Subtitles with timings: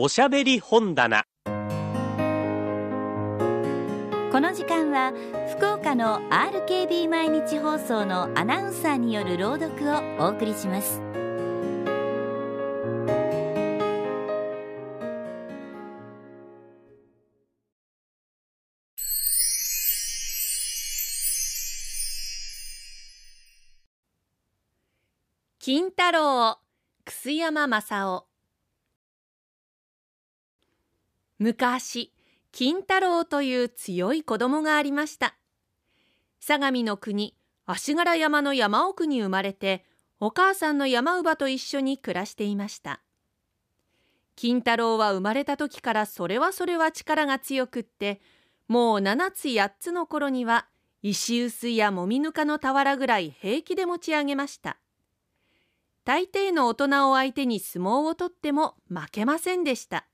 [0.00, 1.24] おしゃべり本棚。
[1.44, 1.50] こ
[4.40, 5.12] の時間は
[5.56, 11.02] 福岡の RKB 毎日放送のアナウンサーによる朗読をお送りします。
[25.58, 26.56] 金太郎
[27.04, 28.27] 楠山正夫。
[31.40, 32.12] 昔
[32.50, 35.36] 金太郎という強い子供がありました。
[36.40, 39.84] 相模の国足柄山の山奥に生まれて
[40.18, 43.02] お母さんの山姥と一緒に暮らしていました。
[44.34, 48.20] 金太郎は生まれた時からそれはそれは力が強くって
[48.66, 50.66] もう7つ8つの頃には
[51.02, 54.78] 石臼やもみぬかの俵ぐらい平気で持ち上げました。
[56.04, 60.08] 大抵の大人を相手に相撲を取っても負けませんでした。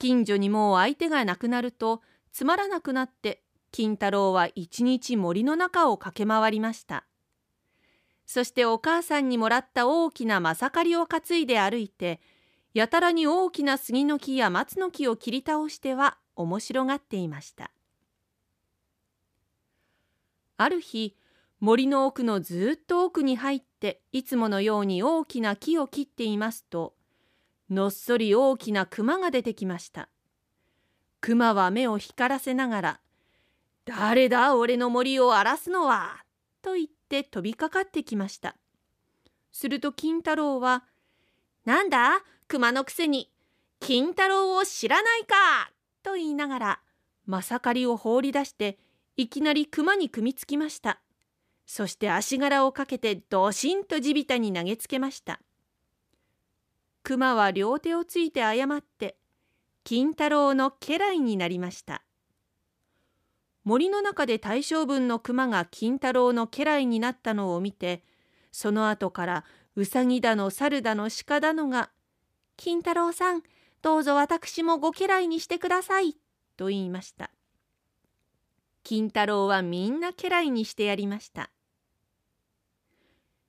[0.00, 2.00] 近所にもう相手がなくなると
[2.32, 7.04] つまらなくなって金太郎は一日森の中を駆け回りました。
[8.24, 12.20] そしてお母さんにもらった大きなまさかりを担いで歩いて
[12.72, 17.70] やたらに大きな杉の木や松の木を切り倒しては面白がっていました。
[20.56, 21.14] ある日
[21.58, 26.94] 森の奥のずっと奥に入っていつものように大きな木を切っていますと
[27.70, 30.08] のっそり大きな熊が出てきました。
[31.20, 33.00] 熊は目を光らせながら、
[33.84, 36.24] 誰だ俺の森を荒らすのは？
[36.62, 38.56] と言って飛びかかってきました。
[39.52, 40.84] すると金太郎は、
[41.64, 42.22] なんだ？
[42.48, 43.30] 熊のくせに、
[43.78, 45.70] 金太郎を知らないか？
[46.02, 46.80] と言いながら、
[47.26, 48.78] まさかりを放り出して、
[49.16, 51.00] いきなり熊に組みつきました。
[51.66, 55.40] そして足柄をかけてドシンと地びたに投げつけました。
[57.10, 59.16] 熊は両手をついて謝って
[59.82, 62.04] 金太郎の家来になりました。
[63.64, 68.04] 森の中で大将軍の熊が金太郎の家来になったのを見て
[68.52, 69.44] その後から
[69.74, 71.90] うさぎだの猿だの鹿だのが
[72.56, 73.42] 「金太郎さん
[73.82, 76.16] どうぞ私もご家来にしてください」
[76.56, 77.32] と言いました。
[78.84, 81.50] 金太郎はみんな家来にしてやりました。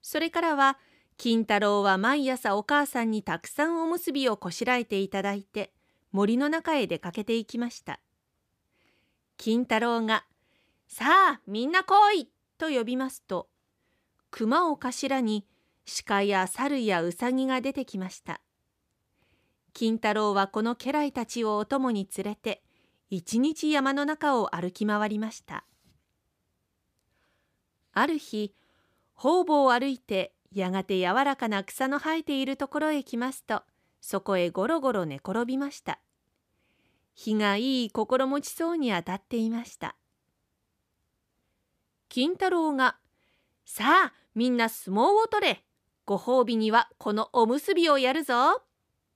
[0.00, 0.78] それからは
[1.22, 5.70] 金太郎は毎朝お母さんにたくさんおむすびをこしらえていただいて
[6.12, 8.00] 森の中へ出かけていきました
[9.36, 10.24] 金太郎が
[10.88, 11.04] 「さ
[11.34, 13.50] あみんな来い!」と呼びますと
[14.30, 15.46] 熊を頭に
[16.06, 18.40] 鹿や猿やうさぎが出てきました
[19.74, 22.62] 金太郎はこの家来たちをお供に連れて
[23.10, 25.66] 一日山の中を歩き回りました
[27.92, 28.54] ある日
[29.12, 33.62] 方々を歩いてやがて柔らかな草の生えているところへ来ますと
[34.00, 36.00] そこへゴロゴロ寝転びました。
[37.14, 39.94] 日がいい心持ちそうに当たっていました。
[42.08, 42.96] 金太郎が
[43.64, 45.64] 「さあみんな相撲を取れ
[46.06, 48.62] ご褒美にはこのおむすびをやるぞ」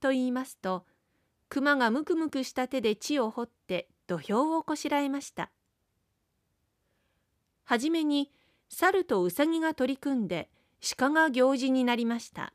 [0.01, 0.85] と言いますと
[1.49, 5.51] 熊がむくむくした手で地を掘って土俵をこしらえました。
[7.65, 8.31] はじめに
[8.69, 10.51] 猿とうさぎが取り組んで
[10.87, 12.53] 鹿が行事になりました。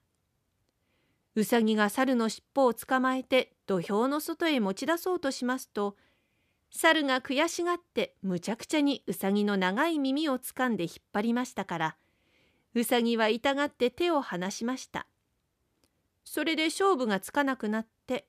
[1.33, 5.95] うさぎが猿の尻尾を捕まえて土俵の外へ持ち出そうとしますと
[6.69, 11.95] 猿が悔しがってむちゃくちゃにうさぎの長い耳をつかんで引っ張りましたから
[12.75, 15.07] うさぎは痛がって手を離しました。
[16.23, 18.27] それで勝負がつかなくなって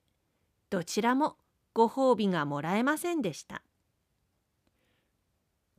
[0.71, 1.37] どちらも
[1.73, 3.61] ご褒美がもらえませんでした。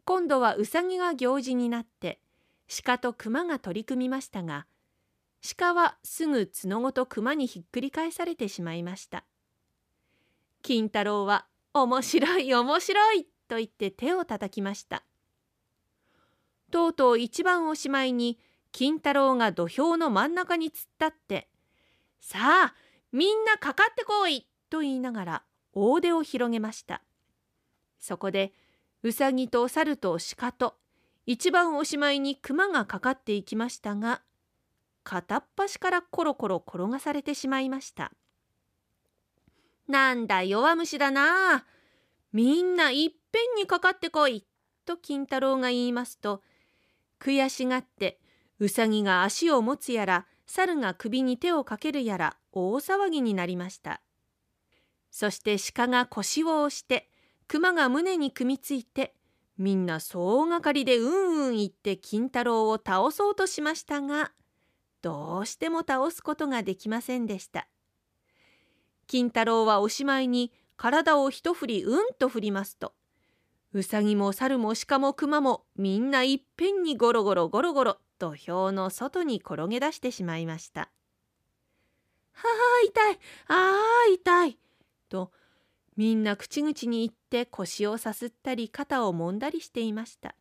[0.05, 2.21] 今度はうさぎが行事になって
[2.75, 4.67] 鹿と熊が取り組みましたが
[5.59, 9.25] 鹿はすぐ角ごと熊にひっくり返されてしまいました
[10.63, 15.05] 金太郎は「面白い面白い!」と言って手を叩きました
[16.71, 18.39] とうとう一番おしまいに
[18.71, 21.51] 金太郎が土俵の真ん中に突っ立って
[22.21, 22.39] 「さ
[22.73, 22.75] あ
[23.11, 27.03] みんなかかってこい!」と言いながら大手を広げました
[27.99, 28.55] そこで
[29.03, 30.79] うさぎと猿と鹿と
[31.27, 34.23] 一番おしまいに熊がかかっていきましたが
[35.05, 38.13] 片っ端からコロコロ転がされてしまいました。
[39.89, 41.65] なんだ弱虫だな
[42.33, 44.45] みんないっぺんにかかってこい
[44.87, 46.43] と金太郎が言いますと
[47.21, 48.19] 悔しがって
[48.59, 54.01] うさぎが足を持つやら猿が首に手をかけるやら大騒ぎになりました。
[55.11, 57.09] そして鹿が腰を押して
[57.49, 59.15] 熊が胸に組みついて
[59.59, 64.33] みんな総がかりでうんうん言って金太郎を倒そうとしましたが
[65.03, 67.69] どうしても倒すことができませんでした。
[69.07, 72.95] 金太郎はおしまいに体を一振りうんと振りますと
[73.75, 80.91] うさぎも猿も鹿も熊もみんないっぺんにゴロゴロゴロゴロと表の外に転げ出してしまいました。
[82.33, 83.73] はあ痛いあ
[84.09, 84.59] あ痛い
[85.09, 85.31] と
[85.97, 90.35] みんな口々に言って腰をさすったり肩を揉んだりしていました。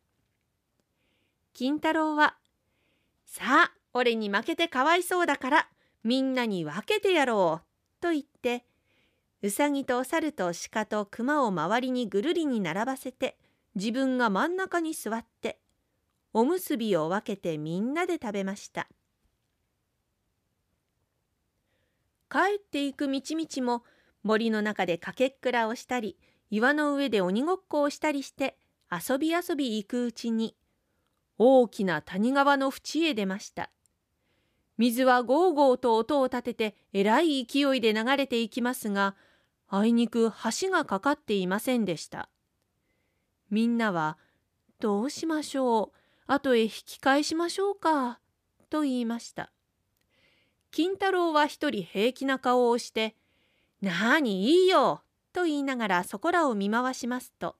[1.52, 2.36] 金太郎は
[3.26, 5.68] 「さあ俺に負けてかわいそうだから
[6.02, 7.66] みんなに分けてやろう」
[8.00, 8.64] と言って
[9.42, 13.36] うさぎとお猿と鹿と熊を周りにぐるりに並ばせて
[13.74, 15.60] 自分が真ん中に座って
[16.32, 18.88] おむすびを分けてみんなで食べました
[22.30, 23.84] 帰っていく道々も
[24.22, 26.16] 森の中でかけっくらをしたり
[26.50, 28.56] 岩の上で鬼ごっこをしたりして
[28.90, 30.54] 遊び遊び行くうちに
[31.38, 33.70] 大きな谷川の縁へ出ました。
[34.78, 39.16] 水はゴーゴーと音を立ててえらい勢いで流れていきますが
[39.68, 40.30] あいにく
[40.60, 42.28] 橋がかかっていませんでした。
[43.50, 44.18] みんなは
[44.80, 45.98] 「どうしましょう？
[46.26, 48.20] 後へ引き返しましょうか」
[48.70, 49.52] と言いました。
[50.70, 53.14] 金太郎は一人平気な顔をして
[53.82, 55.02] 「なにいいよ」
[55.34, 57.56] と言いながらそこらを見回しますと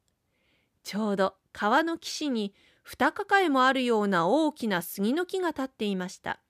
[0.83, 6.41] ちょうど川の岸に二抱えもあるような大きな杉の木が立っていました。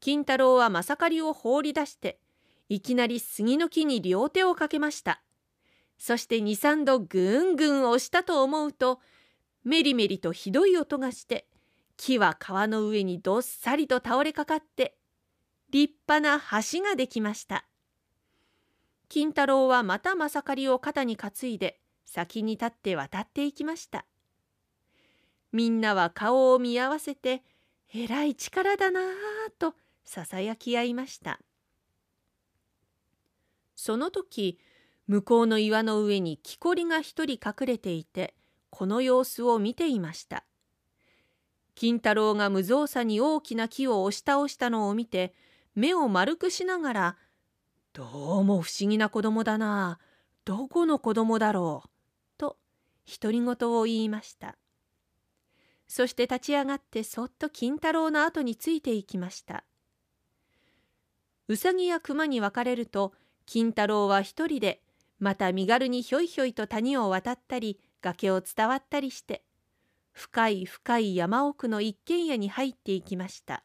[0.00, 2.20] 金太郎はまさかりを放り出して
[2.68, 5.22] いきなり杉の木に両手をかけました。
[5.98, 9.00] そして二三度ぐんぐん押したと思うと
[9.64, 11.46] メリメリとひどい音がして
[11.96, 14.96] 木は川の上にどっさりと倒れかかって
[15.70, 17.64] 立派な橋ができました。
[19.12, 24.06] 金太郎はまたまさかりを肩に担いで先に立って渡っていきました。
[25.52, 27.42] みんなは顔を見合わせて
[27.92, 29.04] えらい力だなぁ
[29.58, 31.40] とささやき合いました。
[33.76, 34.58] その時
[35.06, 38.34] 向こうの岩の上に木こりが一人隠れていて
[38.70, 40.46] この様子を見ていました。
[41.74, 45.34] 金太郎が無造作に大きな木を押し倒したのを見て
[45.74, 47.16] 目を丸くしながら
[47.94, 49.98] 「どうも不思議な子供だな
[50.46, 51.90] どこの子供だろう」
[52.38, 52.56] と
[53.20, 54.56] 独り言を言いました。
[55.88, 59.64] そして立ち上がってそっと金太郎の後についていきました。
[61.48, 63.12] うさぎや熊に分かれると
[63.44, 64.80] 金太郎は一人で
[65.18, 69.44] また身軽にひょいひょいと谷を渡ったり崖を伝わったりして
[70.12, 73.62] 深い深い山奥の一軒家に入っていきました。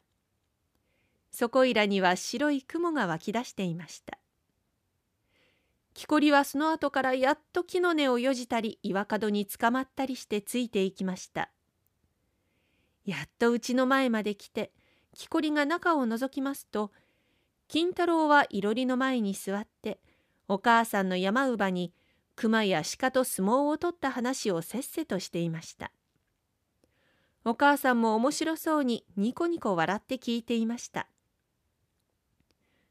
[1.30, 4.17] そこいらには白い雲が湧き出していました。
[5.98, 11.50] 木こりはその後からやっと木の根をよじたり岩角につかまったりしてついていきました。
[13.04, 14.70] やっとうちの前まで来て
[15.12, 16.92] 木こりが中を覗きますと
[17.66, 19.98] 金太郎はいろりの前に座って
[20.46, 21.92] お母さんの山乳母に
[22.36, 25.90] 熊や鹿と相撲を取った話をせっせとしていました。
[27.44, 31.08] お母さんも面白そうにニコニコ笑って聞いていました。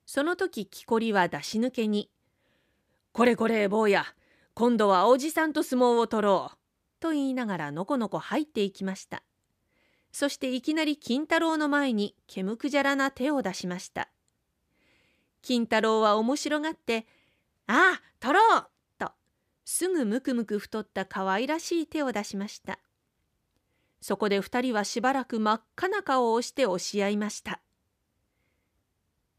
[0.06, 2.10] その時木こりは出し抜けに
[3.18, 4.06] 「これこれ坊や
[4.54, 6.58] 今度はおじさんと相撲を取ろう」
[7.02, 9.24] と言いながらのこのこ入っていきました。
[10.12, 14.12] そしていきなり金太郎の前にけむくじゃらな手を出しました。
[15.42, 17.08] 金太郎は面白がって
[17.66, 18.69] 「ああ取ろう!」
[19.00, 19.12] と
[19.65, 22.77] すぐむくむく太った可愛らしい手を出しました。
[24.00, 27.62] そこで二人はしばらく真っ赤な顔をして押し合いました。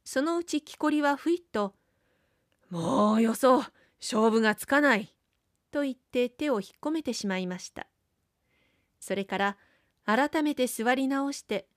[0.05, 1.77] そのうち木こりはふいっと
[2.71, 3.63] 「もうよそう
[4.01, 5.15] 勝負がつかない」
[5.71, 7.89] と言って手を引っ込めてしまいました。
[9.01, 9.57] それから
[10.05, 11.69] 改めて座り直して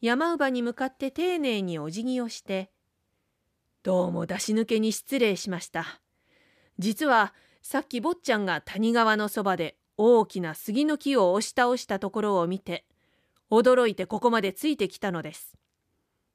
[0.00, 2.70] 山乳母に向かって丁寧にお辞儀をして
[3.82, 6.00] どうも出し抜けに失礼しました。
[6.78, 12.84] 実はさっき坊ちゃんが谷川のそばで大きな杉の木を押し倒したところを見て
[13.50, 15.56] 驚いてここまでついてきたのです。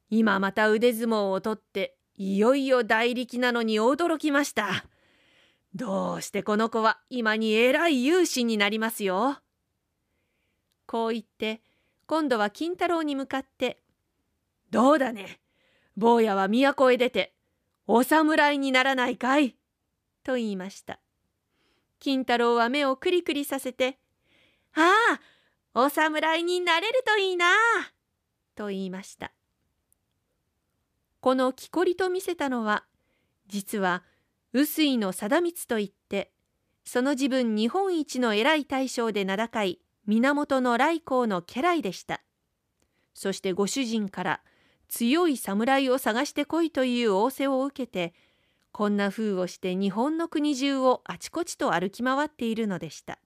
[0.09, 4.85] 今また腕相撲を取っていよいよ大力なのに驚きました。
[5.75, 9.39] どうしてこの子は今にえらい勇士になりますよ。
[10.85, 11.61] こう言って
[12.05, 13.81] 今度は金太郎に向かって
[14.69, 15.39] 「どうだね
[15.97, 17.33] 坊やは都へ出て
[17.87, 19.57] お侍にならないかい?」
[20.23, 20.99] と言いました。
[21.99, 23.97] 金太郎は目をくりくりさせて
[24.75, 24.91] 「あ
[25.73, 27.47] あお侍になれるといいな」
[28.55, 29.33] と言いました。
[31.19, 32.85] この木こりと見せたのは
[33.47, 34.03] 実は
[34.53, 36.31] 臼井の貞光といって
[36.85, 42.21] その自分日本一の偉い大将で名高い源の来光の家来でした。
[43.13, 44.41] そしてご主人から
[44.89, 48.13] 強い侍を探してこいという仰せを受けて
[48.71, 53.19] こんな風をして日本の国中をあちこちと歩き回っているのでした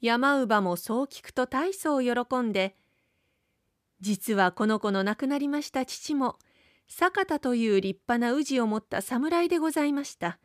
[0.00, 2.76] 山乳母もそう聞くと大層喜んで
[4.00, 6.38] 実はこの子の亡くなりました父も
[6.88, 10.38] 坂田という立派な氏を持った侍でございました。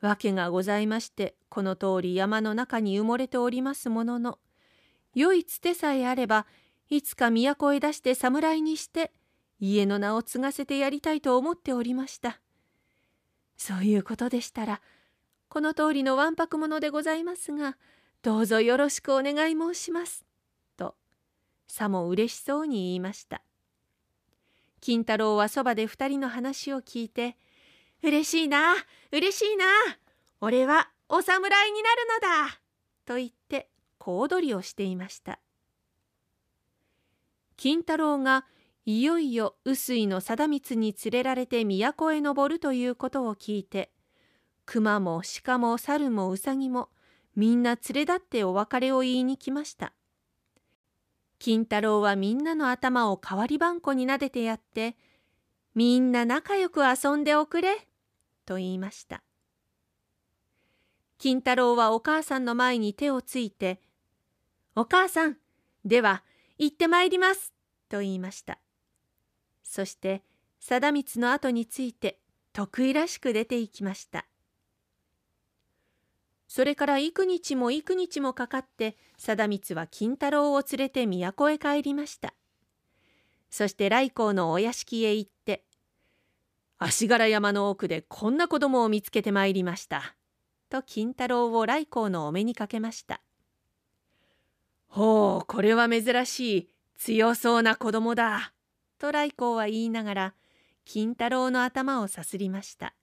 [0.00, 4.38] 訳がございましてこの通り山の中に埋もれておりますものの
[5.14, 6.46] 良いつてさえあれば
[6.90, 9.12] いつか都へ出して侍にして
[9.60, 12.40] 家の名を継がせてやりたいと思っておりました。
[13.56, 14.82] そういうことでしたら
[15.48, 17.78] この通りのわんぱく者でございますが
[18.22, 20.26] どうぞよろしくお願い申します。
[20.76, 20.96] と
[21.68, 23.42] さも嬉しそうに言いました。
[24.84, 27.38] 金太郎はそばで二人の話を聞いて
[28.04, 28.74] 「嬉しいな
[29.10, 29.64] 嬉しいな
[30.42, 32.20] 俺はお侍になるの
[32.52, 32.60] だ!」
[33.06, 35.40] と言って小躍りをしていました。
[37.56, 38.44] 金太郎が
[38.84, 43.90] いよいよ臼井の貞光に連れられて都へ登るということを聞いて
[44.66, 46.90] 熊も鹿も猿もうさぎも
[47.34, 49.94] みんな連れ立ってお別れを言いに来ました。
[51.44, 54.96] 金太郎はみんなの頭を代わりばんこになでてやって、
[55.74, 57.86] みんな仲良く遊んでおくれ、
[58.46, 59.22] と言いました。
[61.18, 63.82] 金太郎はお母さんの前に手をついて、
[64.74, 65.36] お母さん、
[65.84, 66.24] では
[66.56, 67.52] 行ってまいります、
[67.90, 68.58] と言いました。
[69.62, 70.22] そして、
[70.60, 72.20] 貞光の後について
[72.54, 74.24] 得意らしく出て行きました。
[76.54, 82.32] それから幾日も幾日もかかって貞光は金太郎を連れて都へ帰りました。
[83.50, 85.64] そして来光のお屋敷へ行って
[86.78, 90.14] 「足柄山の奥でこんな子供を見つけてまいりました」
[90.70, 93.20] と金太郎を来光のお目にかけました
[94.86, 98.52] 「ほうこれは珍しい強そうな子供だ」
[99.00, 100.34] と来光は言いながら
[100.84, 102.94] 金太郎の頭をさすりました。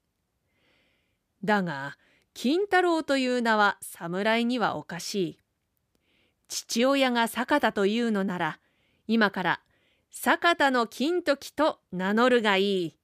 [1.43, 1.97] だが
[2.33, 5.37] 金太郎という名は侍にはおかしい。
[6.47, 8.59] 父親が坂田というのなら、
[9.07, 9.61] 今から
[10.09, 12.97] 坂田の金時と名乗るがいい。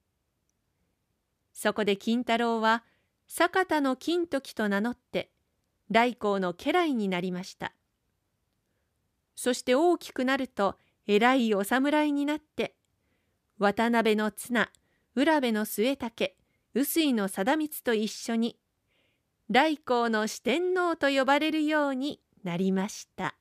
[1.52, 2.84] そこで金太郎は
[3.26, 5.30] 坂田の金時と名乗って
[5.90, 7.72] 来光の家来になりました。
[9.34, 12.74] そして大きくなると偉いお侍になって
[13.58, 14.70] 渡辺の綱
[15.14, 16.32] 浦部の末武
[16.74, 18.56] 臼井の貞光と一緒に
[19.50, 23.37] 来光の四天王と呼ばれるようになりました。